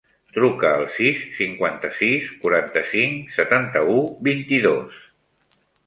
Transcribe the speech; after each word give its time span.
Truca 0.35 0.69
al 0.77 0.85
sis, 0.93 1.19
cinquanta-sis, 1.41 2.31
quaranta-cinc, 2.45 3.31
setanta-u, 3.39 3.99
vint-i-dos. 4.31 5.09